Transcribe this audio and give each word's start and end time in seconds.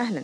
أهلا 0.00 0.22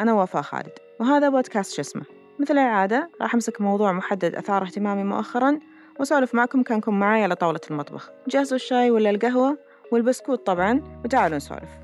أنا 0.00 0.12
وفاء 0.14 0.42
خالد 0.42 0.72
وهذا 1.00 1.28
بودكاست 1.28 1.74
شسمة 1.74 2.02
مثل 2.40 2.54
العادة 2.54 3.10
راح 3.20 3.34
أمسك 3.34 3.60
موضوع 3.60 3.92
محدد 3.92 4.34
أثار 4.34 4.62
اهتمامي 4.62 5.04
مؤخرا 5.04 5.58
وأسولف 6.00 6.34
معكم 6.34 6.62
كانكم 6.62 7.00
معاي 7.00 7.22
على 7.22 7.34
طاولة 7.34 7.60
المطبخ. 7.70 8.10
جهزوا 8.28 8.56
الشاي 8.56 8.90
ولا 8.90 9.10
القهوة 9.10 9.58
والبسكوت 9.92 10.46
طبعا 10.46 11.00
وتعالوا 11.04 11.36
نسولف. 11.36 11.83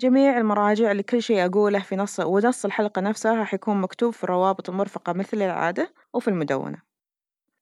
جميع 0.00 0.38
المراجع 0.38 0.92
لكل 0.92 1.22
شيء 1.22 1.46
أقوله 1.46 1.78
في 1.78 1.96
نص 1.96 2.20
ونص 2.20 2.64
الحلقة 2.64 3.00
نفسها 3.00 3.34
راح 3.34 3.54
يكون 3.54 3.80
مكتوب 3.80 4.12
في 4.12 4.24
الروابط 4.24 4.70
المرفقة 4.70 5.12
مثل 5.12 5.42
العادة 5.42 5.94
وفي 6.14 6.28
المدونة. 6.28 6.78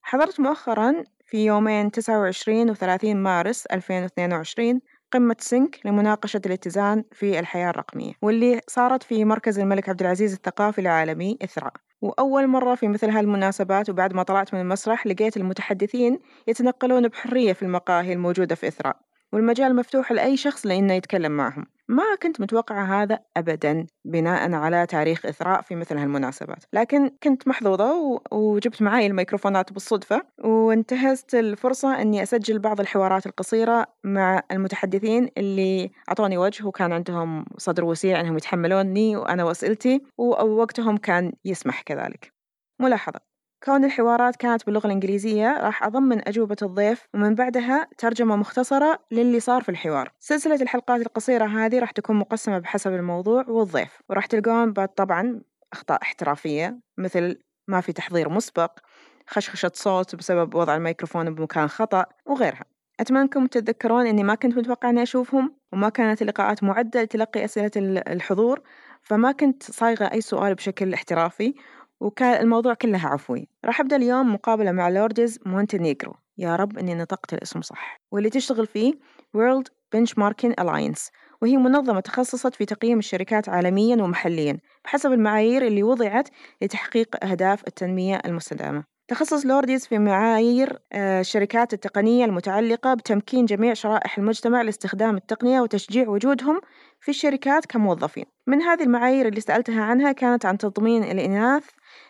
حضرت 0.02 0.40
مؤخرا 0.40 1.04
في 1.26 1.44
يومين 1.44 1.90
تسعة 1.90 2.20
وعشرين 2.20 2.70
وثلاثين 2.70 3.16
مارس 3.16 3.66
ألفين 3.66 4.02
واثنين 4.02 4.32
وعشرين 4.32 4.80
قمة 5.12 5.36
سنك 5.38 5.80
لمناقشة 5.84 6.40
الاتزان 6.46 7.04
في 7.12 7.38
الحياة 7.38 7.70
الرقمية 7.70 8.12
واللي 8.22 8.60
صارت 8.66 9.02
في 9.02 9.24
مركز 9.24 9.58
الملك 9.58 9.88
عبد 9.88 10.00
العزيز 10.00 10.32
الثقافي 10.32 10.80
العالمي 10.80 11.38
إثراء. 11.44 11.72
وأول 12.00 12.46
مرة 12.46 12.74
في 12.74 12.88
مثل 12.88 13.10
هالمناسبات 13.10 13.90
وبعد 13.90 14.12
ما 14.14 14.22
طلعت 14.22 14.54
من 14.54 14.60
المسرح 14.60 15.06
لقيت 15.06 15.36
المتحدثين 15.36 16.18
يتنقلون 16.46 17.08
بحرية 17.08 17.52
في 17.52 17.62
المقاهي 17.62 18.12
الموجودة 18.12 18.54
في 18.54 18.68
إثراء. 18.68 19.07
والمجال 19.32 19.76
مفتوح 19.76 20.12
لأي 20.12 20.36
شخص 20.36 20.66
لأنه 20.66 20.94
يتكلم 20.94 21.32
معهم. 21.32 21.66
ما 21.88 22.02
كنت 22.22 22.40
متوقعة 22.40 23.02
هذا 23.02 23.18
أبدا 23.36 23.86
بناء 24.04 24.52
على 24.52 24.86
تاريخ 24.86 25.26
إثراء 25.26 25.62
في 25.62 25.74
مثل 25.74 25.98
هالمناسبات. 25.98 26.64
لكن 26.72 27.10
كنت 27.22 27.48
محظوظة 27.48 28.20
وجبت 28.32 28.82
معي 28.82 29.06
الميكروفونات 29.06 29.72
بالصدفة 29.72 30.22
وانتهزت 30.44 31.34
الفرصة 31.34 32.02
أني 32.02 32.22
أسجل 32.22 32.58
بعض 32.58 32.80
الحوارات 32.80 33.26
القصيرة 33.26 33.86
مع 34.04 34.42
المتحدثين 34.52 35.28
اللي 35.38 35.90
أعطوني 36.08 36.38
وجه 36.38 36.66
وكان 36.66 36.92
عندهم 36.92 37.44
صدر 37.58 37.84
وسيع 37.84 38.20
أنهم 38.20 38.36
يتحملوني 38.36 39.16
وأنا 39.16 39.44
وأسئلتي 39.44 40.02
ووقتهم 40.18 40.96
كان 40.96 41.32
يسمح 41.44 41.82
كذلك. 41.82 42.32
ملاحظة. 42.80 43.27
كون 43.64 43.84
الحوارات 43.84 44.36
كانت 44.36 44.66
باللغة 44.66 44.86
الإنجليزية 44.86 45.58
راح 45.60 45.84
أضمن 45.84 46.28
أجوبة 46.28 46.56
الضيف 46.62 47.06
ومن 47.14 47.34
بعدها 47.34 47.88
ترجمة 47.98 48.36
مختصرة 48.36 48.98
للي 49.10 49.40
صار 49.40 49.62
في 49.62 49.68
الحوار. 49.68 50.12
سلسلة 50.20 50.62
الحلقات 50.62 51.00
القصيرة 51.00 51.46
هذه 51.46 51.78
راح 51.78 51.90
تكون 51.90 52.16
مقسمة 52.16 52.58
بحسب 52.58 52.92
الموضوع 52.92 53.44
والضيف 53.48 54.02
وراح 54.08 54.26
تلقون 54.26 54.72
بعد 54.72 54.88
طبعا 54.88 55.40
أخطاء 55.72 56.02
احترافية 56.02 56.80
مثل 56.98 57.38
ما 57.68 57.80
في 57.80 57.92
تحضير 57.92 58.28
مسبق 58.28 58.78
خشخشة 59.26 59.70
صوت 59.74 60.16
بسبب 60.16 60.54
وضع 60.54 60.76
الميكروفون 60.76 61.34
بمكان 61.34 61.68
خطأ 61.68 62.06
وغيرها. 62.26 62.64
أتمنى 63.00 63.22
أنكم 63.22 63.46
تتذكرون 63.46 64.06
أني 64.06 64.22
ما 64.22 64.34
كنت 64.34 64.58
متوقع 64.58 64.90
أني 64.90 65.02
أشوفهم 65.02 65.56
وما 65.72 65.88
كانت 65.88 66.22
اللقاءات 66.22 66.64
معدة 66.64 67.02
لتلقي 67.02 67.44
أسئلة 67.44 67.70
الحضور 68.08 68.60
فما 69.02 69.32
كنت 69.32 69.62
صايغة 69.62 70.04
أي 70.04 70.20
سؤال 70.20 70.54
بشكل 70.54 70.94
احترافي 70.94 71.54
وكان 72.00 72.40
الموضوع 72.42 72.74
كله 72.74 73.06
عفوي. 73.06 73.48
راح 73.64 73.80
أبدأ 73.80 73.96
اليوم 73.96 74.34
مقابلة 74.34 74.72
مع 74.72 74.88
لوردز 74.88 75.38
مونتينيغرو 75.46 76.14
يا 76.38 76.56
رب 76.56 76.78
إني 76.78 76.94
نطقت 76.94 77.34
الاسم 77.34 77.60
صح. 77.62 78.00
واللي 78.12 78.30
تشتغل 78.30 78.66
فيه 78.66 78.92
World 79.36 79.64
Benchmarking 79.96 80.64
Alliance. 80.64 81.10
وهي 81.42 81.56
منظمة 81.56 82.00
تخصصت 82.00 82.54
في 82.54 82.64
تقييم 82.64 82.98
الشركات 82.98 83.48
عالميا 83.48 84.02
ومحليا 84.02 84.58
بحسب 84.84 85.12
المعايير 85.12 85.66
اللي 85.66 85.82
وضعت 85.82 86.28
لتحقيق 86.62 87.24
أهداف 87.24 87.66
التنمية 87.66 88.20
المستدامة. 88.24 88.84
تخصص 89.08 89.46
لورديز 89.46 89.86
في 89.86 89.98
معايير 89.98 90.78
الشركات 90.94 91.72
التقنية 91.72 92.24
المتعلقة 92.24 92.94
بتمكين 92.94 93.44
جميع 93.44 93.74
شرائح 93.74 94.18
المجتمع 94.18 94.62
لاستخدام 94.62 95.16
التقنية 95.16 95.60
وتشجيع 95.60 96.08
وجودهم 96.08 96.60
في 97.00 97.08
الشركات 97.08 97.66
كموظفين. 97.66 98.24
من 98.46 98.62
هذه 98.62 98.82
المعايير 98.82 99.28
اللي 99.28 99.40
سألتها 99.40 99.82
عنها 99.82 100.12
كانت 100.12 100.46
عن 100.46 100.58
تضمين 100.58 101.04
الإناث 101.04 101.64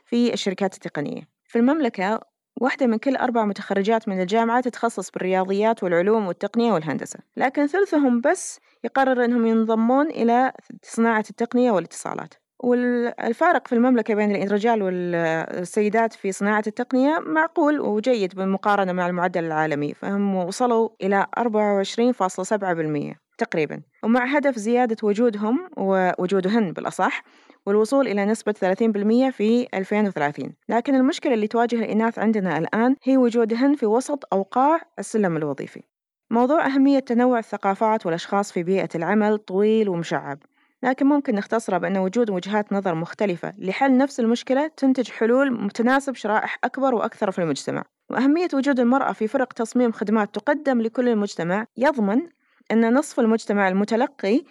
في 0.09 0.33
الشركات 0.33 0.75
التقنية. 0.75 1.23
في 1.45 1.59
المملكة 1.59 2.21
واحدة 2.61 2.87
من 2.87 2.99
كل 2.99 3.17
أربع 3.17 3.45
متخرجات 3.45 4.09
من 4.09 4.21
الجامعة 4.21 4.61
تتخصص 4.61 5.11
بالرياضيات 5.11 5.83
والعلوم 5.83 6.27
والتقنية 6.27 6.73
والهندسة. 6.73 7.19
لكن 7.37 7.67
ثلثهم 7.67 8.21
بس 8.21 8.61
يقرر 8.85 9.25
أنهم 9.25 9.47
ينضمون 9.47 10.07
إلى 10.07 10.53
صناعة 10.83 11.25
التقنية 11.31 11.71
والاتصالات. 11.71 12.35
والفارق 12.59 13.67
في 13.69 13.75
المملكة 13.75 14.15
بين 14.15 14.43
الرجال 14.43 14.83
والسيدات 14.83 16.13
في 16.13 16.33
صناعة 16.33 16.63
التقنية 16.67 17.19
معقول 17.19 17.81
وجيد 17.81 18.35
بالمقارنة 18.35 18.93
مع 18.93 19.07
المعدل 19.07 19.45
العالمي. 19.45 19.95
فهم 19.95 20.35
وصلوا 20.35 20.89
إلى 21.03 21.27
24.7% 21.39 23.17
تقريبا. 23.39 23.83
ومع 24.03 24.25
هدف 24.25 24.57
زيادة 24.57 24.97
وجودهم 25.03 25.71
ووجودهن 25.77 26.73
بالأصح 26.73 27.23
والوصول 27.67 28.09
إلى 28.09 28.25
نسبة 28.25 28.53
30% 28.53 29.31
في 29.31 29.67
2030 29.75 30.53
لكن 30.69 30.95
المشكلة 30.95 31.35
اللي 31.35 31.47
تواجه 31.47 31.77
الإناث 31.77 32.19
عندنا 32.19 32.59
الآن 32.59 32.97
هي 33.03 33.17
وجودهن 33.17 33.75
في 33.75 33.87
وسط 33.87 34.25
أوقاع 34.33 34.81
السلم 34.99 35.37
الوظيفي. 35.37 35.83
موضوع 36.31 36.67
أهمية 36.67 36.99
تنوع 36.99 37.39
الثقافات 37.39 38.07
والأشخاص 38.07 38.53
في 38.53 38.63
بيئة 38.63 38.89
العمل 38.95 39.39
طويل 39.39 39.89
ومشعب. 39.89 40.39
لكن 40.83 41.07
ممكن 41.07 41.35
نختصره 41.35 41.79
بأن 41.79 41.97
وجود 41.99 42.31
وجهات 42.31 42.73
نظر 42.73 42.95
مختلفة 42.95 43.55
لحل 43.59 43.97
نفس 43.97 44.21
المشكلة 44.21 44.71
تنتج 44.77 45.11
حلول 45.11 45.71
تناسب 45.71 46.15
شرائح 46.15 46.59
أكبر 46.65 46.95
وأكثر 46.95 47.31
في 47.31 47.39
المجتمع. 47.39 47.85
وأهمية 48.11 48.49
وجود 48.55 48.81
المرأة 48.81 49.13
في 49.13 49.29
فرق 49.29 49.53
تصميم 49.53 49.93
خدمات 49.93 50.35
تقدم 50.35 50.81
لكل 50.81 51.09
المجتمع 51.09 51.67
يضمن 51.77 52.21
أن 52.73 52.95
نصف 52.95 53.21
المجتمع 53.21 53.69
المتلقي 53.69 54.45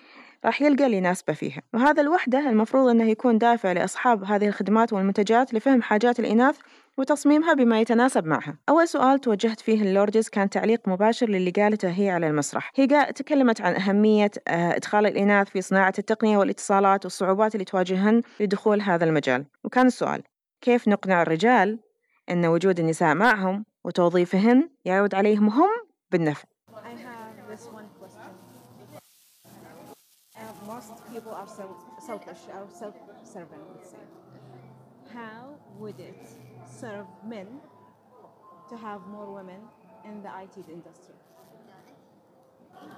راح 0.46 0.62
يلقى 0.62 0.86
اللي 0.86 0.98
يناسبه 0.98 1.34
فيها. 1.34 1.62
وهذا 1.74 2.04
لوحده 2.04 2.50
المفروض 2.50 2.90
أنه 2.90 3.04
يكون 3.10 3.38
دافع 3.38 3.72
لأصحاب 3.72 4.24
هذه 4.24 4.48
الخدمات 4.48 4.94
والمنتجات 4.94 5.54
لفهم 5.54 5.82
حاجات 5.82 6.20
الإناث 6.20 6.58
وتصميمها 6.98 7.54
بما 7.54 7.82
يتناسب 7.82 8.26
معها. 8.26 8.58
أول 8.70 8.88
سؤال 8.88 9.20
توجهت 9.20 9.60
فيه 9.60 9.82
اللوردز 9.82 10.30
كان 10.30 10.50
تعليق 10.50 10.88
مباشر 10.88 11.30
للي 11.30 11.52
قالته 11.52 11.90
هي 11.90 12.10
على 12.10 12.28
المسرح. 12.28 12.72
هي 12.76 12.88
تكلمت 13.16 13.62
عن 13.62 13.76
أهمية 13.76 14.32
إدخال 14.48 15.06
الإناث 15.06 15.50
في 15.50 15.62
صناعة 15.62 15.94
التقنية 16.00 16.38
والاتصالات 16.38 17.06
والصعوبات 17.06 17.56
اللي 17.56 17.66
تواجههن 17.66 18.22
لدخول 18.40 18.82
هذا 18.82 19.06
المجال. 19.06 19.46
وكان 19.64 19.88
السؤال 19.88 20.24
كيف 20.62 20.88
نقنع 20.88 21.22
الرجال 21.22 21.80
أن 22.30 22.46
وجود 22.46 22.80
النساء 22.80 23.16
معهم 23.16 23.66
وتوظيفهن 23.86 24.70
يعود 24.86 25.16
عليهم 25.16 25.50
هم 25.50 25.70
بالنفع؟ 26.12 26.44
People 31.18 31.34
are 31.34 31.48
selfish 32.00 32.42
or 32.54 32.68
self-serving, 32.70 33.64
let's 33.74 33.90
say. 33.90 34.06
How 35.12 35.56
would 35.80 36.00
it 36.00 36.22
serve 36.80 37.08
men 37.26 37.48
to 38.70 38.78
have 38.78 39.02
more 39.08 39.34
women 39.34 39.62
in 40.06 40.22
the 40.22 40.30
IT 40.30 40.70
industry? 40.70 41.16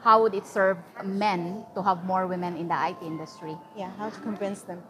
How 0.04 0.22
would 0.22 0.36
it 0.36 0.46
serve 0.46 0.80
men 1.06 1.64
to 1.76 1.82
have 1.82 2.04
more 2.04 2.28
women 2.28 2.58
in 2.58 2.68
the 2.68 2.76
IT 2.90 3.02
industry? 3.02 3.56
Yeah, 3.78 3.92
how 3.98 4.10
to 4.10 4.20
convince 4.20 4.64
them? 4.64 4.84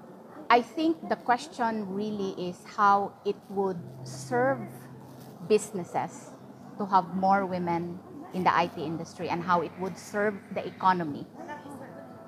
I 0.49 0.63
think 0.63 1.07
the 1.07 1.15
question 1.15 1.93
really 1.93 2.31
is 2.49 2.57
how 2.65 3.13
it 3.25 3.37
would 3.49 3.79
serve 4.03 4.57
businesses 5.47 6.31
to 6.79 6.85
have 6.87 7.13
more 7.13 7.45
women 7.45 7.99
in 8.33 8.43
the 8.43 8.53
IT 8.63 8.77
industry 8.77 9.29
and 9.29 9.43
how 9.43 9.61
it 9.61 9.71
would 9.79 9.97
serve 9.97 10.33
the 10.55 10.65
economy 10.65 11.27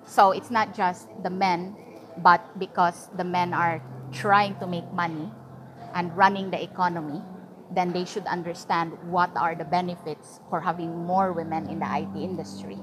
so 0.05 0.31
it's 0.31 0.51
not 0.51 0.75
just 0.75 1.07
the 1.23 1.29
men, 1.29 1.75
but 2.17 2.41
because 2.59 3.09
the 3.15 3.23
men 3.23 3.53
are 3.53 3.81
trying 4.11 4.55
to 4.59 4.67
make 4.67 4.91
money 4.93 5.31
and 5.93 6.15
running 6.15 6.51
the 6.51 6.61
economy, 6.61 7.21
then 7.73 7.93
they 7.93 8.05
should 8.05 8.25
understand 8.27 8.91
what 9.07 9.31
are 9.35 9.55
the 9.55 9.63
benefits 9.65 10.39
for 10.49 10.59
having 10.59 11.05
more 11.05 11.31
women 11.31 11.67
in 11.69 11.79
the 11.79 11.87
IT 11.87 12.15
industry. 12.15 12.77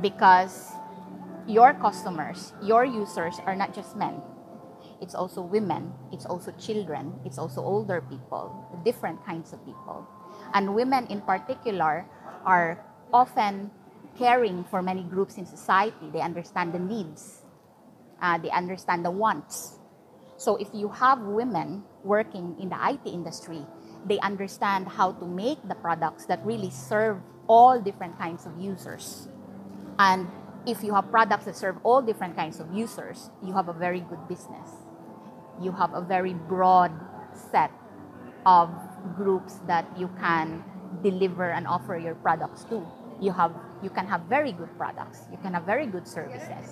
Because 0.00 0.72
your 1.46 1.74
customers, 1.74 2.52
your 2.62 2.84
users 2.84 3.40
are 3.46 3.56
not 3.56 3.74
just 3.74 3.96
men. 3.96 4.20
It's 5.00 5.14
also 5.14 5.42
women, 5.42 5.92
it's 6.12 6.24
also 6.24 6.52
children, 6.52 7.12
it's 7.24 7.38
also 7.38 7.62
older 7.62 8.00
people, 8.00 8.52
different 8.84 9.24
kinds 9.24 9.52
of 9.52 9.64
people. 9.64 10.06
And 10.52 10.74
women 10.74 11.06
in 11.08 11.20
particular 11.20 12.06
are 12.44 12.84
often 13.12 13.70
caring 14.18 14.64
for 14.64 14.82
many 14.82 15.02
groups 15.02 15.36
in 15.36 15.46
society. 15.46 16.10
They 16.12 16.20
understand 16.20 16.72
the 16.72 16.78
needs, 16.78 17.42
uh, 18.20 18.38
they 18.38 18.50
understand 18.50 19.04
the 19.04 19.10
wants. 19.10 19.78
So 20.36 20.56
if 20.56 20.68
you 20.72 20.88
have 20.88 21.20
women 21.20 21.84
working 22.02 22.56
in 22.60 22.68
the 22.68 22.76
IT 22.76 23.08
industry, 23.08 23.64
they 24.06 24.18
understand 24.18 24.88
how 24.88 25.12
to 25.12 25.26
make 25.26 25.58
the 25.68 25.74
products 25.74 26.26
that 26.26 26.44
really 26.44 26.70
serve 26.70 27.18
all 27.46 27.80
different 27.80 28.18
kinds 28.18 28.46
of 28.46 28.58
users. 28.60 29.28
And 29.98 30.28
if 30.66 30.82
you 30.82 30.94
have 30.94 31.10
products 31.10 31.44
that 31.44 31.56
serve 31.56 31.76
all 31.84 32.02
different 32.02 32.36
kinds 32.36 32.58
of 32.58 32.72
users, 32.72 33.30
you 33.42 33.52
have 33.52 33.68
a 33.68 33.72
very 33.72 34.00
good 34.00 34.28
business. 34.28 34.70
You 35.60 35.72
have 35.72 35.94
a 35.94 36.00
very 36.00 36.34
broad 36.34 36.92
set 37.50 37.70
of 38.46 38.70
groups 39.16 39.60
that 39.66 39.86
you 39.96 40.08
can 40.18 40.64
deliver 41.02 41.50
and 41.50 41.66
offer 41.66 41.96
your 41.96 42.14
products 42.14 42.64
to. 42.64 42.86
You 43.20 43.32
have 43.32 43.54
you 43.84 43.90
can 43.90 44.06
have 44.12 44.22
very 44.36 44.52
good 44.60 44.72
products. 44.80 45.18
You 45.32 45.38
can 45.44 45.52
have 45.56 45.64
very 45.74 45.86
good 45.94 46.06
services, 46.16 46.66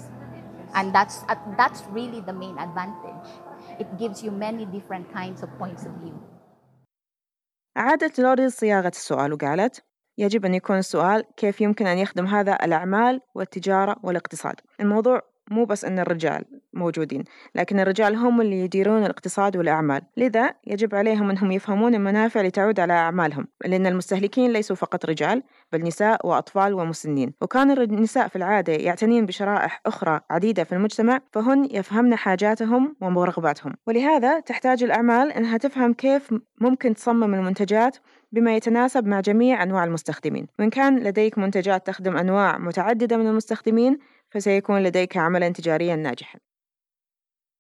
and 0.74 0.86
that's 0.96 1.16
uh, 1.28 1.36
that's 1.60 1.80
really 1.98 2.20
the 2.28 2.36
main 2.44 2.56
advantage. 2.66 3.28
It 3.82 3.88
gives 4.02 4.18
you 4.24 4.30
many 4.46 4.64
different 4.76 5.06
kinds 5.18 5.38
of 5.44 5.48
points 5.58 5.82
of 5.88 5.92
view. 6.04 6.18
أعادت 7.76 8.18
لوري 8.18 8.50
صياغة 8.50 8.88
السؤال 8.88 9.32
وقالت 9.32 9.82
يجب 10.18 10.44
أن 10.44 10.54
يكون 10.54 10.78
السؤال 10.78 11.24
كيف 11.36 11.60
يمكن 11.60 11.86
أن 11.86 11.98
يخدم 11.98 12.26
هذا 12.26 12.58
الأعمال 12.64 13.20
والتجارة 13.34 13.96
والاقتصاد 14.02 14.60
الموضوع 14.80 15.22
مو 15.52 15.64
بس 15.64 15.84
أن 15.84 15.98
الرجال 15.98 16.44
موجودين 16.74 17.24
لكن 17.54 17.80
الرجال 17.80 18.16
هم 18.16 18.40
اللي 18.40 18.60
يديرون 18.60 19.04
الاقتصاد 19.04 19.56
والأعمال. 19.56 20.02
لذا 20.16 20.54
يجب 20.66 20.94
عليهم 20.94 21.30
أنهم 21.30 21.52
يفهمون 21.52 21.94
المنافع 21.94 22.40
اللي 22.40 22.50
تعود 22.50 22.80
على 22.80 22.92
أعمالهم 22.92 23.48
لأن 23.66 23.86
المستهلكين 23.86 24.52
ليسوا 24.52 24.76
فقط 24.76 25.06
رجال 25.06 25.42
بل 25.72 25.82
نساء 25.82 26.26
وأطفال 26.26 26.74
ومسنين. 26.74 27.32
وكان 27.40 27.70
النساء 27.70 28.28
في 28.28 28.36
العادة 28.36 28.72
يعتنين 28.72 29.26
بشرائح 29.26 29.80
أخرى 29.86 30.20
عديدة 30.30 30.64
في 30.64 30.72
المجتمع 30.72 31.20
فهن 31.32 31.68
يفهمن 31.70 32.16
حاجاتهم 32.16 32.96
ورغباتهم 33.00 33.72
ولهذا 33.86 34.40
تحتاج 34.40 34.82
الأعمال 34.82 35.32
أنها 35.32 35.58
تفهم 35.58 35.92
كيف 35.92 36.34
ممكن 36.60 36.94
تصمم 36.94 37.34
المنتجات 37.34 37.96
بما 38.32 38.56
يتناسب 38.56 39.06
مع 39.06 39.20
جميع 39.20 39.62
أنواع 39.62 39.84
المستخدمين. 39.84 40.46
وإن 40.58 40.70
كان 40.70 40.98
لديك 40.98 41.38
منتجات 41.38 41.86
تخدم 41.86 42.16
أنواع 42.16 42.58
متعددة 42.58 43.16
من 43.16 43.26
المستخدمين 43.26 43.98
فسيكون 44.32 44.82
لديك 44.82 45.16
عملا 45.16 45.48
تجاريا 45.48 45.96
ناجحا. 45.96 46.38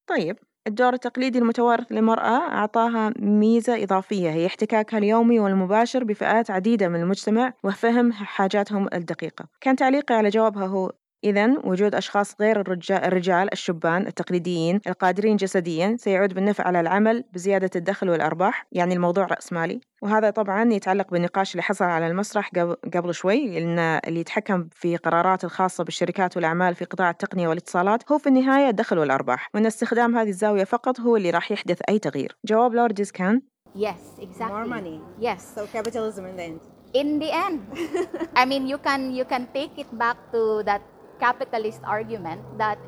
طيب 0.08 0.38
الدور 0.66 0.92
التقليدي 0.94 1.38
المتوارث 1.38 1.92
للمرأة 1.92 2.52
أعطاها 2.52 3.12
ميزة 3.18 3.82
إضافية 3.82 4.30
هي 4.30 4.46
احتكاكها 4.46 4.98
اليومي 4.98 5.40
والمباشر 5.40 6.04
بفئات 6.04 6.50
عديدة 6.50 6.88
من 6.88 7.00
المجتمع 7.00 7.52
وفهم 7.64 8.12
حاجاتهم 8.12 8.88
الدقيقة. 8.94 9.48
كان 9.60 9.76
تعليقي 9.76 10.14
على 10.14 10.28
جوابها 10.28 10.66
هو 10.66 10.92
إذا 11.24 11.58
وجود 11.64 11.94
أشخاص 11.94 12.34
غير 12.40 12.60
الرجال, 12.90 13.52
الشبان 13.52 14.06
التقليديين 14.06 14.80
القادرين 14.86 15.36
جسديا 15.36 15.96
سيعود 15.98 16.34
بالنفع 16.34 16.64
على 16.64 16.80
العمل 16.80 17.24
بزيادة 17.32 17.70
الدخل 17.76 18.10
والأرباح 18.10 18.66
يعني 18.72 18.94
الموضوع 18.94 19.26
رأسمالي 19.26 19.80
وهذا 20.02 20.30
طبعا 20.30 20.72
يتعلق 20.72 21.10
بالنقاش 21.10 21.52
اللي 21.52 21.62
حصل 21.62 21.84
على 21.84 22.06
المسرح 22.06 22.50
قبل 22.94 23.14
شوي 23.14 23.60
لأن 23.60 23.78
اللي 23.78 24.20
يتحكم 24.20 24.68
في 24.72 24.96
قرارات 24.96 25.44
الخاصة 25.44 25.84
بالشركات 25.84 26.36
والأعمال 26.36 26.74
في 26.74 26.84
قطاع 26.84 27.10
التقنية 27.10 27.48
والاتصالات 27.48 28.12
هو 28.12 28.18
في 28.18 28.26
النهاية 28.26 28.68
الدخل 28.68 28.98
والأرباح 28.98 29.48
وأن 29.54 29.66
استخدام 29.66 30.16
هذه 30.16 30.28
الزاوية 30.28 30.64
فقط 30.64 31.00
هو 31.00 31.16
اللي 31.16 31.30
راح 31.30 31.52
يحدث 31.52 31.80
أي 31.88 31.98
تغيير 31.98 32.36
جواب 32.44 32.74
لوردز 32.74 33.10
كان 33.10 33.42
Yes, 33.74 34.20
exactly. 34.20 34.52
More 34.52 34.66
money. 34.66 35.00
Yes. 35.18 35.40
So 35.54 35.66
capitalism 35.66 36.26
in 36.26 36.36
the 36.36 36.42
end. 36.42 36.60
In 36.92 37.18
the 37.18 37.30
end, 37.32 37.60
I 38.36 38.44
mean, 38.44 38.66
you 38.66 38.76
can 38.76 39.14
you 39.18 39.24
can 39.24 39.48
take 39.54 39.78
it 39.78 39.90
back 39.98 40.18
to 40.32 40.62
that 40.68 40.82
capitalist 41.22 41.78
argument 41.86 42.42
that 42.58 42.82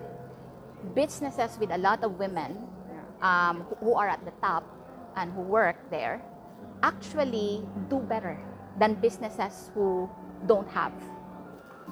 businesses 0.99 1.55
with 1.63 1.71
a 1.71 1.79
lot 1.79 2.03
of 2.03 2.19
women 2.19 2.59
um, 3.23 3.63
who 3.79 3.95
are 3.95 4.09
at 4.09 4.19
the 4.27 4.35
top 4.43 4.67
and 5.15 5.33
who 5.33 5.41
work 5.43 5.79
there 5.91 6.21
actually 6.83 7.63
do 7.89 8.03
better 8.11 8.35
than 8.79 8.95
businesses 8.99 9.71
who 9.73 10.11
don't 10.51 10.69
have 10.69 10.93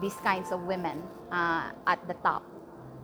these 0.03 0.19
kinds 0.27 0.51
of 0.51 0.67
women 0.67 1.01
uh, 1.31 1.71
at 1.87 2.03
the 2.09 2.15
top 2.27 2.43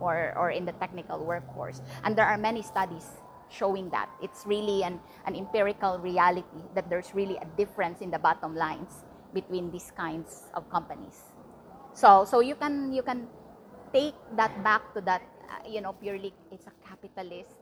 or, 0.01 0.35
or 0.35 0.51
in 0.51 0.65
the 0.65 0.73
technical 0.73 1.23
workforce. 1.23 1.81
And 2.03 2.15
there 2.17 2.25
are 2.25 2.37
many 2.37 2.61
studies 2.61 3.07
showing 3.49 3.89
that. 3.91 4.09
It's 4.21 4.45
really 4.45 4.83
an, 4.83 4.99
an 5.25 5.35
empirical 5.35 5.97
reality 5.97 6.59
that 6.75 6.89
there's 6.89 7.15
really 7.15 7.37
a 7.37 7.45
difference 7.55 8.01
in 8.01 8.11
the 8.11 8.19
bottom 8.19 8.53
lines 8.53 9.05
between 9.33 9.71
these 9.71 9.91
kinds 9.95 10.43
of 10.53 10.69
companies. 10.69 11.23
So 11.93 12.25
so 12.25 12.41
you 12.41 12.55
can 12.55 12.93
you 12.93 13.03
can 13.03 13.27
take 13.93 14.15
that 14.37 14.53
back 14.63 14.81
to 14.93 15.01
that 15.01 15.21
uh, 15.49 15.67
you 15.73 15.81
know 15.81 15.93
purely 15.93 16.33
it's 16.51 16.67
a 16.67 16.73
capitalist. 16.87 17.57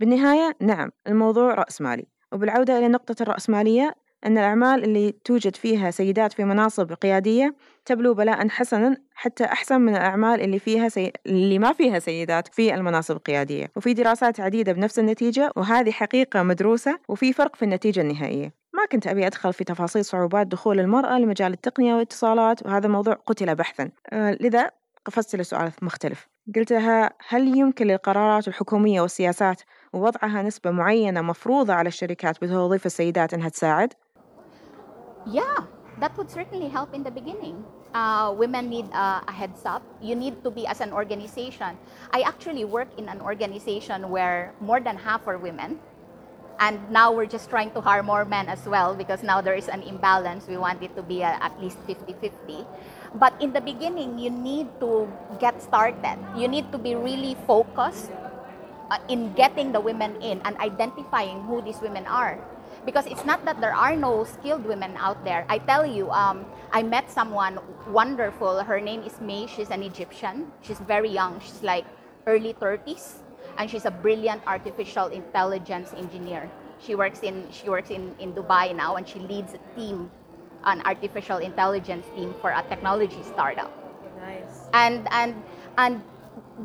بالنهاية 0.00 0.56
نعم 0.60 0.90
الموضوع 1.06 1.54
رأسمالي 1.54 2.06
وبالعودة 2.32 2.78
إلى 2.78 2.88
نقطة 2.88 3.22
الرأسمالية 3.22 3.94
أن 4.26 4.38
الأعمال 4.38 4.84
اللي 4.84 5.12
توجد 5.24 5.56
فيها 5.56 5.90
سيدات 5.90 6.32
في 6.32 6.44
مناصب 6.44 6.92
قيادية 6.92 7.54
تبلو 7.84 8.14
بلاء 8.14 8.48
حسنا 8.48 8.96
حتى 9.14 9.44
أحسن 9.44 9.80
من 9.80 9.96
الأعمال 9.96 10.40
اللي 10.40 10.58
فيها 10.58 10.88
سي... 10.88 11.12
اللي 11.26 11.58
ما 11.58 11.72
فيها 11.72 11.98
سيدات 11.98 12.48
في 12.48 12.74
المناصب 12.74 13.16
القيادية. 13.16 13.70
وفي 13.76 13.94
دراسات 13.94 14.40
عديدة 14.40 14.72
بنفس 14.72 14.98
النتيجة 14.98 15.52
وهذه 15.56 15.90
حقيقة 15.90 16.42
مدروسة 16.42 16.98
وفي 17.08 17.32
فرق 17.32 17.56
في 17.56 17.64
النتيجة 17.64 18.00
النهائية. 18.00 18.52
ما 18.86 18.90
كنت 18.90 19.06
أبي 19.06 19.26
أدخل 19.26 19.52
في 19.52 19.64
تفاصيل 19.64 20.04
صعوبات 20.04 20.46
دخول 20.46 20.80
المرأة 20.80 21.18
لمجال 21.18 21.52
التقنية 21.52 21.94
والاتصالات 21.94 22.66
وهذا 22.66 22.88
موضوع 22.88 23.14
قتل 23.14 23.54
بحثا 23.54 23.90
آه 24.12 24.36
لذا 24.40 24.70
قفزت 25.04 25.36
لسؤال 25.36 25.72
مختلف 25.82 26.28
قلت 26.56 26.72
لها 26.72 27.10
هل 27.28 27.58
يمكن 27.58 27.86
للقرارات 27.86 28.48
الحكومية 28.48 29.00
والسياسات 29.00 29.62
ووضعها 29.92 30.42
نسبة 30.42 30.70
معينة 30.70 31.20
مفروضة 31.20 31.74
على 31.74 31.88
الشركات 31.88 32.44
بتوظيف 32.44 32.86
السيدات 32.86 33.34
إنها 33.34 33.48
تساعد؟ 33.48 33.92
Yeah, 35.26 35.60
that 36.00 36.16
would 36.16 36.30
certainly 36.30 36.68
help 36.68 36.94
in 36.94 37.02
the 37.02 37.10
beginning. 37.10 37.64
Uh, 37.94 38.34
women 38.38 38.70
need 38.70 38.86
uh, 38.92 39.32
a 39.32 39.32
heads 39.32 39.62
up. 39.64 39.82
You 40.00 40.14
need 40.14 40.44
to 40.44 40.50
be 40.50 40.66
as 40.66 40.80
an 40.80 40.92
organization. 40.92 41.72
I 42.12 42.20
actually 42.20 42.64
work 42.64 42.88
in 42.98 43.08
an 43.08 43.20
organization 43.20 43.98
where 44.14 44.54
more 44.60 44.80
than 44.80 44.96
half 44.96 45.26
are 45.26 45.38
women. 45.38 45.70
And 46.58 46.80
now 46.90 47.12
we're 47.12 47.28
just 47.28 47.50
trying 47.50 47.70
to 47.72 47.80
hire 47.80 48.02
more 48.02 48.24
men 48.24 48.48
as 48.48 48.64
well 48.66 48.94
because 48.94 49.22
now 49.22 49.40
there 49.40 49.54
is 49.54 49.68
an 49.68 49.82
imbalance. 49.82 50.46
We 50.48 50.56
want 50.56 50.82
it 50.82 50.96
to 50.96 51.02
be 51.02 51.22
uh, 51.22 51.36
at 51.40 51.52
least 51.60 51.78
50 51.86 52.14
50. 52.14 52.64
But 53.14 53.34
in 53.40 53.52
the 53.52 53.60
beginning, 53.60 54.18
you 54.18 54.30
need 54.30 54.68
to 54.80 55.08
get 55.38 55.62
started. 55.62 56.18
You 56.36 56.48
need 56.48 56.72
to 56.72 56.78
be 56.78 56.94
really 56.94 57.36
focused 57.46 58.10
uh, 58.90 58.98
in 59.08 59.32
getting 59.34 59.72
the 59.72 59.80
women 59.80 60.16
in 60.22 60.40
and 60.44 60.56
identifying 60.58 61.42
who 61.44 61.60
these 61.60 61.80
women 61.80 62.06
are 62.06 62.40
because 62.84 63.06
it's 63.06 63.24
not 63.24 63.44
that 63.44 63.60
there 63.60 63.74
are 63.74 63.96
no 63.96 64.24
skilled 64.24 64.64
women 64.64 64.94
out 64.96 65.24
there. 65.24 65.44
I 65.48 65.58
tell 65.58 65.84
you, 65.84 66.10
um, 66.10 66.46
I 66.72 66.82
met 66.82 67.10
someone 67.10 67.58
wonderful. 67.88 68.62
Her 68.62 68.80
name 68.80 69.02
is 69.02 69.20
May. 69.20 69.46
She's 69.46 69.70
an 69.70 69.82
Egyptian. 69.82 70.52
She's 70.62 70.78
very 70.78 71.10
young. 71.10 71.40
She's 71.40 71.62
like 71.62 71.84
early 72.26 72.54
30s, 72.54 73.22
and 73.58 73.70
she's 73.70 73.84
a 73.84 73.90
brilliant 73.90 74.42
artificial 74.46 75.06
intelligence 75.08 75.92
engineer. 75.96 76.50
She 76.78 76.94
works 76.94 77.20
in 77.20 77.48
she 77.50 77.70
works 77.70 77.90
in, 77.90 78.14
in 78.18 78.32
Dubai 78.32 78.74
now, 78.74 78.96
and 78.96 79.08
she 79.08 79.18
leads 79.18 79.54
a 79.54 79.60
team, 79.74 80.10
an 80.64 80.82
artificial 80.84 81.38
intelligence 81.38 82.06
team 82.14 82.34
for 82.40 82.50
a 82.50 82.62
technology 82.68 83.22
startup. 83.22 83.72
Nice. 84.20 84.68
And 84.72 85.08
and 85.10 85.42
and 85.78 86.02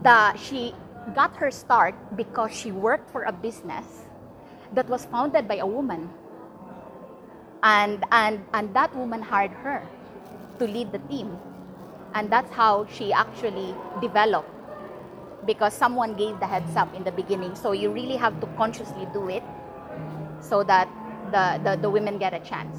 the 0.03 0.35
she 0.35 0.75
got 1.15 1.35
her 1.37 1.51
start 1.51 1.95
because 2.15 2.51
she 2.51 2.71
worked 2.71 3.09
for 3.09 3.23
a 3.23 3.31
business 3.31 4.05
that 4.73 4.87
was 4.87 5.05
founded 5.05 5.47
by 5.47 5.57
a 5.57 5.65
woman. 5.65 6.09
And, 7.63 8.03
and, 8.11 8.43
and 8.53 8.73
that 8.73 8.95
woman 8.95 9.21
hired 9.21 9.51
her 9.51 9.87
to 10.59 10.65
lead 10.67 10.91
the 10.91 10.99
team. 10.99 11.37
And 12.13 12.29
that's 12.29 12.51
how 12.51 12.85
she 12.85 13.13
actually 13.13 13.75
developed 14.01 14.49
because 15.45 15.73
someone 15.73 16.15
gave 16.15 16.39
the 16.39 16.47
heads 16.47 16.75
up 16.75 16.93
in 16.95 17.03
the 17.03 17.11
beginning. 17.11 17.55
So 17.55 17.71
you 17.71 17.91
really 17.91 18.17
have 18.17 18.39
to 18.41 18.47
consciously 18.57 19.07
do 19.13 19.29
it 19.29 19.43
so 20.39 20.63
that 20.63 20.89
the, 21.31 21.61
the, 21.63 21.81
the 21.81 21.89
women 21.89 22.17
get 22.17 22.33
a 22.33 22.39
chance. 22.39 22.77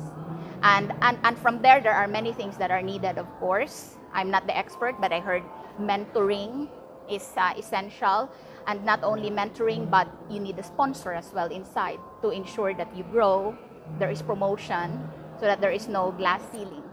And, 0.63 0.93
and, 1.03 1.19
and 1.25 1.39
from 1.39 1.61
there, 1.61 1.81
there 1.81 1.95
are 1.95 2.07
many 2.07 2.33
things 2.33 2.57
that 2.59 2.71
are 2.71 2.83
needed, 2.83 3.19
of 3.19 3.27
course. 3.41 3.97
I'm 4.13 4.31
not 4.31 4.47
the 4.47 4.57
expert, 4.57 5.01
but 5.01 5.13
I 5.13 5.21
heard 5.21 5.43
mentoring 5.81 6.69
is 7.09 7.33
uh, 7.37 7.53
essential 7.57 8.31
and 8.67 8.85
not 8.85 9.03
only 9.03 9.31
mentoring 9.31 9.91
but 9.91 10.09
you 10.31 10.39
need 10.39 10.59
a 10.59 10.63
sponsor 10.63 11.13
as 11.13 11.33
well 11.33 11.51
inside 11.51 11.99
to 12.23 12.31
ensure 12.31 12.75
that 12.75 12.95
you 12.97 13.03
grow 13.05 13.57
there 13.99 14.11
is 14.11 14.23
promotion 14.23 15.03
so 15.39 15.47
that 15.47 15.61
there 15.61 15.73
is 15.73 15.89
no 15.89 16.13
glass 16.13 16.41
ceiling 16.53 16.85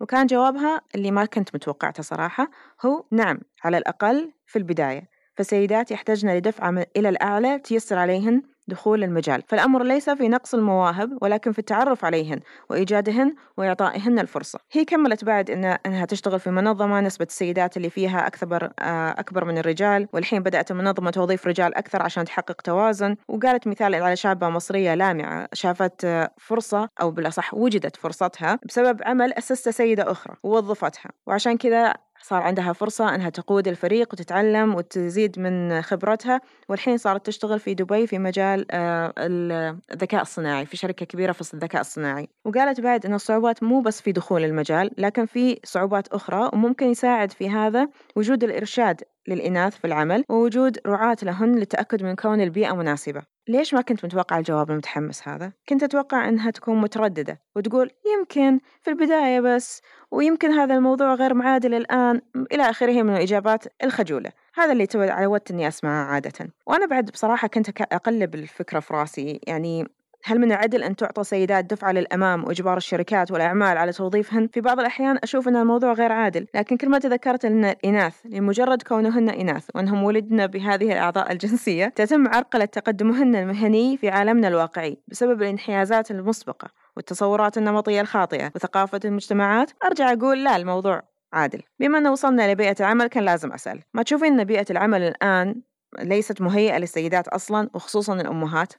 وكان 0.00 0.26
جوابها 0.26 0.80
اللي 0.94 1.10
ما 1.10 1.24
كنت 1.24 1.54
متوقعته 1.54 2.02
صراحة 2.02 2.50
هو 2.86 3.04
نعم 3.10 3.38
على 3.64 3.78
الأقل 3.78 4.32
في 4.46 4.58
البداية. 4.58 5.08
فالسيدات 5.34 5.90
يحتاجن 5.90 6.30
لدفعة 6.36 6.86
إلى 6.96 7.08
الأعلى 7.08 7.58
تيسر 7.58 7.98
عليهن 7.98 8.42
دخول 8.70 9.04
المجال. 9.04 9.42
فالأمر 9.48 9.82
ليس 9.82 10.10
في 10.10 10.28
نقص 10.28 10.54
المواهب 10.54 11.18
ولكن 11.22 11.52
في 11.52 11.58
التعرف 11.58 12.04
عليهن 12.04 12.40
وإيجادهن 12.70 13.34
وإعطائهن 13.56 14.18
الفرصة. 14.18 14.58
هي 14.72 14.84
كملت 14.84 15.24
بعد 15.24 15.50
إن 15.50 15.64
أنها 15.64 16.04
تشتغل 16.04 16.40
في 16.40 16.50
منظمة 16.50 17.00
نسبة 17.00 17.26
السيدات 17.30 17.76
اللي 17.76 17.90
فيها 17.90 18.26
أكثر 18.26 18.64
آه، 18.78 19.10
أكبر 19.10 19.44
من 19.44 19.58
الرجال 19.58 20.08
والحين 20.12 20.42
بدأت 20.42 20.70
المنظمة 20.70 21.10
توظيف 21.10 21.46
رجال 21.46 21.74
أكثر 21.74 22.02
عشان 22.02 22.24
تحقق 22.24 22.60
توازن. 22.60 23.16
وقالت 23.28 23.66
مثال 23.66 23.94
على 23.94 24.16
شابة 24.16 24.48
مصرية 24.48 24.94
لامعة 24.94 25.48
شافت 25.52 26.04
آه، 26.04 26.30
فرصة 26.38 26.88
أو 27.00 27.10
بالأصح 27.10 27.54
وجدت 27.54 27.96
فرصتها 27.96 28.58
بسبب 28.68 29.00
عمل 29.04 29.32
أسسته 29.32 29.70
سيدة 29.70 30.10
أخرى 30.10 30.36
ووظفتها. 30.42 31.10
وعشان 31.26 31.56
كذا 31.56 31.94
صار 32.22 32.42
عندها 32.42 32.72
فرصة 32.72 33.14
أنها 33.14 33.30
تقود 33.30 33.68
الفريق 33.68 34.08
وتتعلم 34.12 34.74
وتزيد 34.74 35.38
من 35.38 35.82
خبرتها 35.82 36.40
والحين 36.68 36.96
صارت 36.98 37.26
تشتغل 37.26 37.60
في 37.60 37.74
دبي 37.74 38.06
في 38.06 38.18
مجال 38.18 38.66
آه، 38.70 39.12
الذكاء 39.18 40.22
الصناعي 40.22 40.66
في 40.66 40.76
شركة 40.76 41.06
كبيرة 41.06 41.32
في 41.32 41.54
الذكاء 41.54 41.80
الصناعي. 41.80 42.28
وقالت 42.44 42.80
بعد 42.80 43.06
أن 43.06 43.14
الصعوبات 43.14 43.62
مو 43.62 43.80
بس 43.80 44.00
في 44.02 44.12
دخول 44.12 44.44
المجال 44.44 44.90
لكن 44.98 45.26
في 45.26 45.60
صعوبات 45.64 46.08
أخرى 46.08 46.50
وممكن 46.52 46.86
يساعد 46.86 47.32
في 47.32 47.50
هذا 47.50 47.88
وجود 48.16 48.44
الإرشاد 48.44 49.02
للإناث 49.28 49.76
في 49.76 49.86
العمل 49.86 50.24
ووجود 50.28 50.78
رعاة 50.86 51.16
لهن 51.22 51.54
للتأكد 51.54 52.02
من 52.02 52.14
كون 52.14 52.40
البيئة 52.40 52.72
مناسبة. 52.72 53.22
ليش 53.48 53.74
ما 53.74 53.80
كنت 53.80 54.04
متوقع 54.04 54.38
الجواب 54.38 54.70
المتحمس 54.70 55.28
هذا؟ 55.28 55.52
كنت 55.68 55.82
أتوقع 55.82 56.28
أنها 56.28 56.50
تكون 56.50 56.80
مترددة 56.80 57.40
وتقول 57.56 57.90
يمكن 58.16 58.60
في 58.82 58.90
البداية 58.90 59.40
بس 59.40 59.82
ويمكن 60.10 60.50
هذا 60.50 60.74
الموضوع 60.74 61.14
غير 61.14 61.34
معادل 61.34 61.74
الآن 61.74 62.20
إلى 62.52 62.62
آخره 62.70 63.02
من 63.02 63.16
الإجابات 63.16 63.64
الخجولة. 63.84 64.30
هذا 64.54 64.72
اللي 64.72 64.86
تعودت 64.86 65.50
إني 65.50 65.68
أسمعه 65.68 66.04
عادة. 66.04 66.50
وأنا 66.66 66.86
بعد 66.86 67.10
بصراحة 67.10 67.48
كنت 67.48 67.80
أقلب 67.80 68.34
الفكرة 68.34 68.80
في 68.80 68.94
رأسي 68.94 69.40
يعني 69.46 69.86
هل 70.24 70.38
من 70.38 70.52
العدل 70.52 70.82
أن 70.82 70.96
تعطى 70.96 71.24
سيدات 71.24 71.64
دفعة 71.64 71.92
للأمام 71.92 72.44
وإجبار 72.44 72.76
الشركات 72.76 73.30
والأعمال 73.30 73.78
على 73.78 73.92
توظيفهن؟ 73.92 74.48
في 74.52 74.60
بعض 74.60 74.80
الأحيان 74.80 75.18
أشوف 75.22 75.48
أن 75.48 75.56
الموضوع 75.56 75.92
غير 75.92 76.12
عادل، 76.12 76.46
لكن 76.54 76.76
كل 76.76 76.88
ما 76.88 76.98
تذكرت 76.98 77.44
أن 77.44 77.64
الإناث 77.64 78.16
لمجرد 78.24 78.82
كونهن 78.82 79.28
إناث 79.28 79.66
وأنهم 79.74 80.02
ولدن 80.02 80.46
بهذه 80.46 80.92
الأعضاء 80.92 81.32
الجنسية 81.32 81.86
تتم 81.86 82.28
عرقلة 82.28 82.64
تقدمهن 82.64 83.36
المهني 83.36 83.96
في 83.96 84.08
عالمنا 84.08 84.48
الواقعي 84.48 85.02
بسبب 85.08 85.42
الانحيازات 85.42 86.10
المسبقة 86.10 86.68
والتصورات 86.96 87.58
النمطية 87.58 88.00
الخاطئة 88.00 88.50
وثقافة 88.54 89.00
المجتمعات. 89.04 89.70
أرجع 89.84 90.12
أقول 90.12 90.44
لا 90.44 90.56
الموضوع 90.56 91.02
عادل. 91.32 91.62
بما 91.80 91.98
أن 91.98 92.06
وصلنا 92.06 92.52
لبيئة 92.52 92.76
العمل 92.80 93.06
كان 93.06 93.24
لازم 93.24 93.52
أسأل. 93.52 93.82
ما 93.94 94.02
تشوفين 94.02 94.40
أن 94.40 94.44
بيئة 94.44 94.66
العمل 94.70 95.02
الآن 95.02 95.62
ليست 95.98 96.40
مهيئة 96.40 96.78
للسيدات 96.78 97.28
أصلا 97.28 97.70
وخصوصا 97.74 98.14
الأمهات؟ 98.14 98.72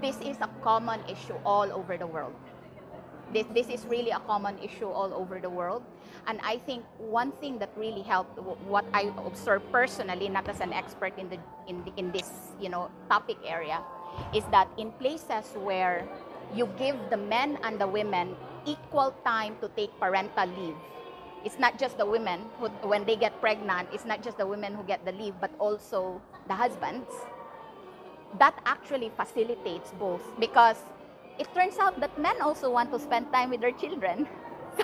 This 0.00 0.16
is 0.20 0.36
a 0.40 0.48
common 0.62 1.00
issue 1.08 1.36
all 1.44 1.70
over 1.72 1.96
the 1.96 2.06
world. 2.06 2.34
This, 3.32 3.46
this 3.54 3.68
is 3.68 3.86
really 3.86 4.10
a 4.10 4.18
common 4.20 4.58
issue 4.58 4.88
all 4.88 5.14
over 5.14 5.38
the 5.38 5.48
world. 5.48 5.84
And 6.26 6.40
I 6.42 6.58
think 6.58 6.84
one 6.98 7.32
thing 7.32 7.58
that 7.58 7.70
really 7.76 8.02
helped, 8.02 8.38
what 8.66 8.84
I 8.92 9.12
observed 9.24 9.70
personally, 9.70 10.28
not 10.28 10.48
as 10.48 10.60
an 10.60 10.72
expert 10.72 11.16
in, 11.16 11.28
the, 11.28 11.38
in, 11.68 11.84
the, 11.84 11.92
in 11.96 12.10
this 12.10 12.28
you 12.60 12.68
know, 12.68 12.90
topic 13.08 13.36
area, 13.44 13.80
is 14.34 14.44
that 14.50 14.68
in 14.78 14.90
places 14.92 15.54
where 15.54 16.08
you 16.54 16.68
give 16.76 16.96
the 17.10 17.16
men 17.16 17.58
and 17.62 17.80
the 17.80 17.86
women 17.86 18.34
equal 18.66 19.14
time 19.24 19.56
to 19.60 19.68
take 19.68 19.90
parental 20.00 20.48
leave, 20.58 20.76
it's 21.44 21.58
not 21.58 21.78
just 21.78 21.96
the 21.96 22.04
women 22.04 22.40
who, 22.58 22.68
when 22.86 23.04
they 23.04 23.16
get 23.16 23.40
pregnant, 23.40 23.88
it's 23.92 24.04
not 24.04 24.22
just 24.22 24.38
the 24.38 24.46
women 24.46 24.74
who 24.74 24.82
get 24.82 25.04
the 25.04 25.12
leave, 25.12 25.34
but 25.40 25.50
also 25.58 26.20
the 26.48 26.54
husbands 26.54 27.06
that 28.38 28.54
actually 28.64 29.10
facilitates 29.16 29.92
both. 29.98 30.22
Because 30.38 30.78
it 31.38 31.48
turns 31.54 31.78
out 31.78 31.98
that 32.00 32.18
men 32.18 32.40
also 32.40 32.70
want 32.70 32.92
to 32.92 32.98
spend 32.98 33.32
time 33.32 33.50
with 33.50 33.60
their 33.60 33.72
children. 33.72 34.28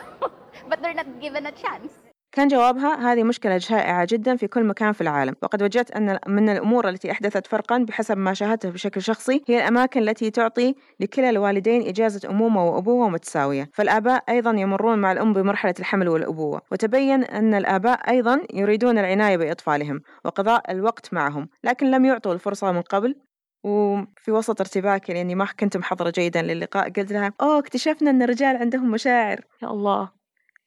But 0.68 0.82
they're 0.82 0.94
not 0.94 1.20
given 1.20 1.46
a 1.46 1.52
chance. 1.52 1.92
كان 2.32 2.48
جوابها 2.48 3.12
هذه 3.12 3.24
مشكلة 3.24 3.58
شائعة 3.58 4.06
جدا 4.10 4.36
في 4.36 4.46
كل 4.46 4.64
مكان 4.64 4.92
في 4.92 5.00
العالم. 5.00 5.34
وقد 5.42 5.62
وجدت 5.62 5.90
أن 5.90 6.18
من 6.26 6.48
الأمور 6.48 6.88
التي 6.88 7.10
أحدثت 7.10 7.46
فرقا 7.46 7.78
بحسب 7.78 8.18
ما 8.18 8.34
شاهدته 8.34 8.70
بشكل 8.70 9.02
شخصي 9.02 9.42
هي 9.48 9.58
الأماكن 9.58 10.00
التي 10.00 10.30
تعطي 10.30 10.74
لكلا 11.00 11.30
الوالدين 11.30 11.88
إجازة 11.88 12.30
أمومة 12.30 12.64
وأبوة 12.64 13.08
متساوية. 13.08 13.70
فالآباء 13.74 14.24
أيضا 14.28 14.50
يمرون 14.50 14.98
مع 14.98 15.12
الأم 15.12 15.32
بمرحلة 15.32 15.74
الحمل 15.78 16.08
والأبوة. 16.08 16.60
وتبين 16.72 17.24
أن 17.24 17.54
الآباء 17.54 18.10
أيضا 18.10 18.40
يريدون 18.54 18.98
العناية 18.98 19.36
بأطفالهم 19.36 20.00
وقضاء 20.24 20.70
الوقت 20.70 21.14
معهم 21.14 21.48
لكن 21.64 21.90
لم 21.90 22.04
يعطوا 22.04 22.32
الفرصة 22.32 22.72
من 22.72 22.82
قبل 22.82 23.14
وفي 23.66 24.32
وسط 24.32 24.60
ارتباكي 24.60 25.12
لأني 25.12 25.34
ما 25.34 25.46
كنت 25.60 25.76
محضرة 25.76 26.10
جيدا 26.10 26.42
للقاء 26.42 26.90
قلت 26.90 27.12
لها 27.12 27.32
أوه 27.40 27.58
اكتشفنا 27.58 28.10
أن 28.10 28.22
الرجال 28.22 28.56
عندهم 28.56 28.90
مشاعر. 28.90 29.40
يا 29.62 29.68
الله. 29.68 30.10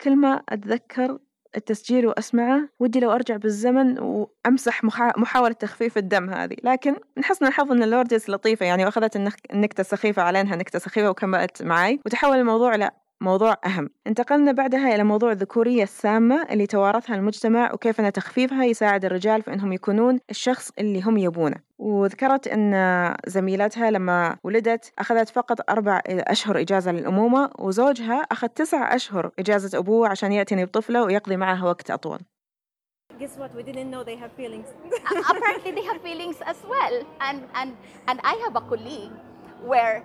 كل 0.02 0.16
ما 0.16 0.42
أتذكر 0.50 1.20
التسجيل 1.58 2.08
وأسمعه 2.08 2.70
ودي 2.80 3.00
لو 3.00 3.12
أرجع 3.12 3.38
بالزمن 3.38 4.00
وأمسح 4.00 4.84
محاولة 5.18 5.54
تخفيف 5.54 5.98
الدم 5.98 6.30
هذه. 6.30 6.56
لكن 6.64 6.96
من 7.18 7.24
حسن 7.24 7.46
الحظ 7.46 7.72
أن 7.72 7.84
اللورديس 7.84 8.30
لطيفة 8.30 8.66
يعني 8.66 8.86
وأخذت 8.86 9.16
النكتة 9.52 9.82
السخيفة 9.82 10.22
على 10.22 10.42
أنها 10.42 10.56
نكتة 10.56 10.80
سخيفة 10.80 11.10
وكملت 11.10 11.64
معي 11.64 12.00
وتحول 12.06 12.38
الموضوع 12.38 12.76
إلى 12.76 12.92
موضوع 13.22 13.56
أهم. 13.66 13.90
انتقلنا 14.08 14.52
بعدها 14.52 14.96
إلى 14.96 15.04
موضوع 15.04 15.32
الذكورية 15.32 15.84
السامة 15.84 16.44
اللي 16.52 16.68
توارثها 16.68 17.16
المجتمع 17.16 17.74
وكيف 17.74 18.02
أن 18.02 18.12
تخفيفها 18.12 18.64
يساعد 18.64 19.06
الرجال 19.06 19.42
في 19.42 19.54
أنهم 19.54 19.74
يكونون 19.74 20.20
الشخص 20.30 20.72
اللي 20.80 21.02
هم 21.02 21.18
يبونه. 21.18 21.69
وذكرت 21.80 22.48
أن 22.48 23.16
زميلتها 23.28 23.92
لما 23.92 24.38
ولدت 24.44 24.94
أخذت 25.00 25.30
فقط 25.30 25.70
أربع 25.70 26.02
أشهر 26.08 26.60
إجازة 26.60 26.92
للأمومة 26.92 27.50
وزوجها 27.60 28.22
أخذ 28.22 28.48
تسع 28.48 28.96
أشهر 28.96 29.32
إجازة 29.40 29.78
أبوه 29.78 30.10
عشان 30.10 30.32
يعتني 30.32 30.66
بطفله 30.66 31.04
ويقضي 31.04 31.38
معها 31.38 31.66
وقت 31.66 31.92
أطول 31.92 32.20
guess 33.20 33.38
what? 33.38 33.54
We 33.54 33.64
didn't 33.64 33.92
know 33.92 34.02
they 34.02 34.16
have 34.16 34.32
feelings. 34.32 34.68
Apparently, 35.32 35.72
they 35.72 35.84
have 35.92 36.02
feelings 36.02 36.38
as 36.52 36.60
well. 36.74 36.96
And 37.28 37.40
and 37.60 37.70
and 38.08 38.18
I 38.24 38.36
have 38.44 38.56
a 38.56 38.64
colleague 38.72 39.12
where 39.72 39.98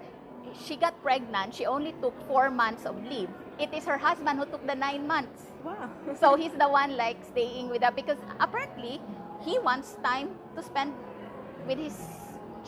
she 0.65 0.75
got 0.77 0.95
pregnant, 1.03 1.55
she 1.55 1.65
only 1.67 1.93
took 2.03 2.15
four 2.27 2.51
months 2.51 2.85
of 2.91 2.95
leave. 3.13 3.31
It 3.65 3.71
is 3.73 3.85
her 3.91 3.99
husband 3.99 4.35
who 4.41 4.47
took 4.47 4.67
the 4.67 4.75
nine 4.75 5.07
months. 5.07 5.41
Wow. 5.65 5.89
so 6.21 6.37
he's 6.37 6.53
the 6.53 6.69
one 6.69 6.91
like 6.97 7.17
staying 7.25 7.71
with 7.71 7.83
her 7.83 7.91
because 7.91 8.19
apparently 8.39 9.01
he 9.47 9.59
wants 9.61 9.97
time 10.05 10.29
to 10.57 10.63
spend 10.63 10.93
with 11.67 11.79
his 11.79 11.97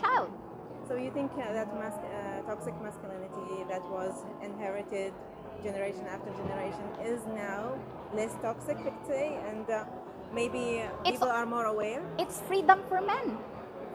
child. 0.00 0.30
So 0.88 0.94
you 0.96 1.10
think 1.10 1.32
uh, 1.34 1.52
that 1.52 1.74
mas- 1.74 1.98
uh, 1.98 2.42
toxic 2.46 2.74
masculinity 2.80 3.64
that 3.68 3.82
was 3.90 4.24
inherited 4.42 5.12
generation 5.62 6.06
after 6.06 6.30
generation 6.30 6.86
is 7.04 7.20
now 7.34 7.74
less 8.14 8.32
toxic, 8.42 8.78
say, 9.06 9.36
and 9.48 9.68
uh, 9.68 9.84
maybe 10.32 10.82
people 11.04 11.28
are 11.28 11.46
more 11.46 11.64
aware? 11.66 12.02
It's 12.18 12.40
freedom 12.46 12.82
for 12.88 13.00
men 13.00 13.38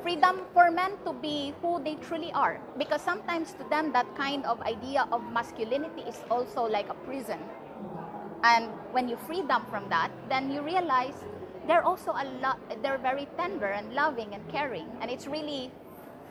freedom 0.01 0.41
for 0.53 0.71
men 0.71 0.97
to 1.05 1.13
be 1.13 1.53
who 1.61 1.81
they 1.83 1.95
truly 1.95 2.31
are. 2.33 2.59
Because 2.77 3.01
sometimes 3.01 3.53
to 3.53 3.63
them, 3.69 3.93
that 3.93 4.05
kind 4.15 4.45
of 4.45 4.59
idea 4.61 5.07
of 5.11 5.21
masculinity 5.31 6.01
is 6.01 6.23
also 6.29 6.63
like 6.65 6.89
a 6.89 6.93
prison. 7.05 7.39
And 8.43 8.69
when 8.91 9.07
you 9.07 9.17
free 9.27 9.41
them 9.43 9.65
from 9.69 9.87
that, 9.89 10.09
then 10.29 10.51
you 10.51 10.61
realize 10.61 11.13
they're 11.67 11.83
also 11.83 12.11
a 12.11 12.25
lot, 12.41 12.59
they're 12.81 12.97
very 12.97 13.27
tender 13.37 13.67
and 13.67 13.93
loving 13.93 14.33
and 14.33 14.47
caring. 14.49 14.87
And 15.01 15.11
it's 15.11 15.27
really 15.27 15.71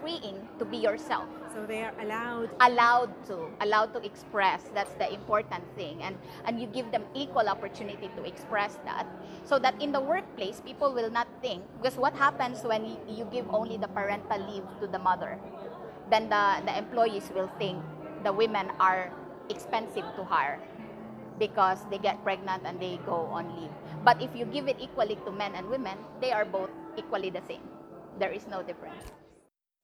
freeing 0.00 0.48
to 0.58 0.64
be 0.64 0.78
yourself. 0.78 1.28
So 1.54 1.66
they 1.66 1.82
are 1.82 1.92
allowed 2.00 2.50
allowed 2.60 3.12
to 3.26 3.50
allowed 3.60 3.92
to 3.94 4.00
express. 4.00 4.70
That's 4.74 4.92
the 4.96 5.12
important 5.12 5.64
thing, 5.76 6.02
and 6.02 6.16
and 6.46 6.60
you 6.60 6.66
give 6.66 6.90
them 6.90 7.04
equal 7.14 7.48
opportunity 7.48 8.08
to 8.16 8.22
express 8.24 8.78
that, 8.84 9.06
so 9.44 9.58
that 9.58 9.74
in 9.82 9.92
the 9.92 10.00
workplace 10.00 10.62
people 10.64 10.94
will 10.94 11.10
not 11.10 11.28
think 11.42 11.62
because 11.78 11.98
what 11.98 12.14
happens 12.14 12.62
when 12.62 12.86
you, 12.86 13.26
give 13.30 13.46
only 13.50 13.76
the 13.76 13.88
parental 13.88 14.38
leave 14.46 14.64
to 14.80 14.86
the 14.86 14.98
mother, 14.98 15.38
then 16.08 16.30
the 16.30 16.62
the 16.64 16.74
employees 16.78 17.30
will 17.34 17.50
think 17.58 17.82
the 18.24 18.32
women 18.32 18.70
are 18.78 19.10
expensive 19.50 20.06
to 20.14 20.22
hire 20.22 20.62
because 21.40 21.80
they 21.90 21.98
get 22.08 22.16
pregnant 22.22 22.62
and 22.68 22.76
they 22.84 22.94
go 23.06 23.18
on 23.36 23.44
leave. 23.56 23.74
But 24.04 24.16
if 24.26 24.30
you 24.38 24.44
give 24.56 24.66
it 24.72 24.78
equally 24.86 25.16
to 25.24 25.30
men 25.32 25.52
and 25.58 25.64
women, 25.74 25.96
they 26.20 26.32
are 26.38 26.44
both 26.44 26.70
equally 27.00 27.30
the 27.30 27.42
same. 27.48 27.64
There 28.20 28.32
is 28.38 28.44
no 28.54 28.62
difference. 28.62 29.04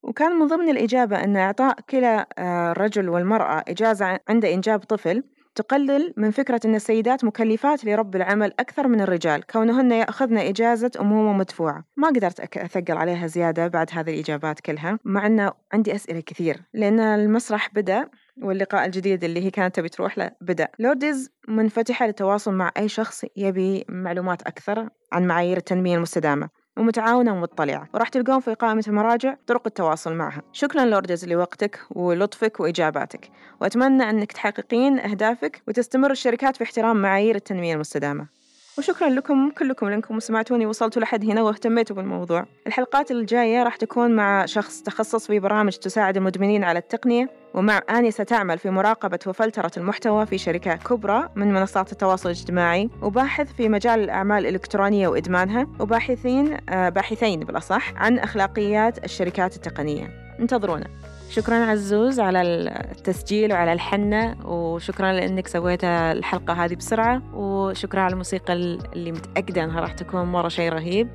وكان 0.03 0.33
من 0.33 0.47
ضمن 0.47 0.69
الإجابة 0.69 1.25
أن 1.25 1.37
إعطاء 1.37 1.77
كلا 1.91 2.29
آه، 2.39 2.73
الرجل 2.73 3.09
والمرأة 3.09 3.65
إجازة 3.69 4.19
عند 4.29 4.45
إنجاب 4.45 4.81
طفل 4.81 5.23
تقلل 5.55 6.15
من 6.17 6.31
فكرة 6.31 6.61
أن 6.65 6.75
السيدات 6.75 7.25
مكلفات 7.25 7.85
لرب 7.85 8.17
العمل 8.17 8.53
أكثر 8.61 8.89
من 8.89 9.01
الرجال 9.01 9.47
كونهن 9.47 9.93
يأخذن 9.93 10.39
إجازة 10.39 10.91
أمومة 11.01 11.33
مدفوعة 11.33 11.85
ما 11.97 12.09
قدرت 12.09 12.57
أثقل 12.57 12.97
عليها 12.97 13.27
زيادة 13.27 13.69
بعد 13.69 13.91
هذه 13.93 14.15
الإجابات 14.15 14.61
كلها 14.61 14.99
مع 15.05 15.27
أنه 15.27 15.53
عندي 15.73 15.95
أسئلة 15.95 16.21
كثير 16.21 16.63
لأن 16.75 17.01
المسرح 17.01 17.75
بدأ 17.75 18.09
واللقاء 18.43 18.87
الجديد 18.87 19.25
اللي 19.25 19.45
هي 19.45 19.51
كانت 19.51 19.77
تبي 19.77 19.89
تروح 19.89 20.19
له 20.19 20.31
بدأ. 20.41 20.69
لورديز 20.79 21.31
منفتحة 21.49 22.07
للتواصل 22.07 22.55
مع 22.55 22.71
أي 22.77 22.89
شخص 22.89 23.25
يبي 23.37 23.85
معلومات 23.89 24.43
أكثر 24.43 24.89
عن 25.13 25.27
معايير 25.27 25.57
التنمية 25.57 25.97
المستدامة 25.97 26.49
ومتعاونة 26.77 27.35
ومطلعة 27.35 27.89
وراح 27.95 28.09
تلقون 28.09 28.41
في 28.41 28.55
قائمة 28.55 28.85
المراجع 28.89 29.37
طرق 29.47 29.63
التواصل 29.67 30.15
معها. 30.15 30.43
شكرا 30.53 30.85
لورديز 30.85 31.25
لوقتك 31.25 31.81
ولطفك 31.91 32.61
وإجاباتك 32.61 33.31
وأتمنى 33.61 34.11
أنك 34.11 34.33
تحققين 34.33 34.99
أهدافك 34.99 35.63
وتستمر 35.69 36.11
الشركات 36.11 36.57
في 36.57 36.65
احترام 36.65 37.03
معايير 37.03 37.35
التنمية 37.35 37.75
المستدامة. 37.75 38.36
وشكرا 38.79 39.09
لكم 39.09 39.51
كلكم 39.51 39.89
لأنكم 39.89 40.21
سمعتوني 40.21 40.67
وصلتوا 40.67 41.03
لحد 41.03 41.25
هنا 41.25 41.43
واهتميتوا 41.43 41.97
بالموضوع. 41.97 42.47
الحلقات 42.67 43.11
الجاية 43.11 43.63
راح 43.63 43.77
تكون 43.77 44.17
مع 44.17 44.47
شخص 44.47 44.83
تخصص 44.83 45.27
في 45.27 45.39
برامج 45.39 45.73
تساعد 45.73 46.17
المدمنين 46.17 46.65
على 46.65 46.79
التقنية 46.79 47.31
ومع 47.55 47.81
آنسة 47.91 48.25
تعمل 48.25 48.59
في 48.59 48.71
مراقبة 48.71 49.19
وفلترة 49.27 49.71
المحتوى 49.77 50.27
في 50.27 50.39
شركة 50.39 50.75
كبرى 50.75 51.29
من 51.37 51.53
منصات 51.53 51.93
التواصل 51.93 52.29
الاجتماعي 52.29 52.91
وباحث 53.03 53.53
في 53.53 53.69
مجال 53.69 54.01
الأعمال 54.01 54.47
الإلكترونية 54.47 55.09
وإدمانها 55.09 55.67
وباحثين 55.81 56.57
آه 56.69 56.89
باحثين 56.89 57.41
بالأصح 57.41 57.95
عن 57.97 58.19
أخلاقيات 58.19 59.05
الشركات 59.05 59.57
التقنية. 59.57 60.26
انتظرونا. 60.41 60.87
شكرا 61.31 61.55
عزوز 61.55 62.21
على 62.21 62.43
التسجيل 62.43 63.53
وعلى 63.53 63.73
الحنة 63.73 64.37
وشكرا 64.45 65.13
لأنك 65.13 65.47
سويت 65.49 65.85
الحلقة 65.85 66.65
هذه 66.65 66.75
بسرعة 66.75 67.23
وشكرا 67.35 68.01
على 68.01 68.13
الموسيقى 68.13 68.53
اللي 68.53 69.13
متأكدة 69.13 69.65
أنها 69.65 69.81
راح 69.81 69.93
تكون 69.93 70.23
مرة 70.23 70.49
شيء 70.49 70.73
رهيب. 70.73 71.09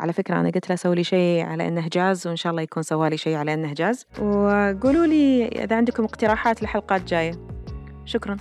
على 0.00 0.12
فكرة 0.12 0.40
أنا 0.40 0.50
قلت 0.50 0.70
له 0.70 0.76
سوي 0.76 0.94
لي 0.94 1.04
شيء 1.04 1.44
على 1.44 1.68
إنه 1.68 1.88
جاز 1.88 2.26
وإن 2.26 2.36
شاء 2.36 2.50
الله 2.50 2.62
يكون 2.62 2.82
سوى 2.82 3.02
لي 3.02 3.16
شيء 3.16 3.36
على 3.36 3.54
إنه 3.54 3.72
جاز. 3.72 4.06
وقولوا 4.18 5.06
لي 5.06 5.48
إذا 5.48 5.76
عندكم 5.76 6.04
اقتراحات 6.04 6.62
لحلقات 6.62 7.04
جاية 7.04 7.32
شكراً. 8.04 8.36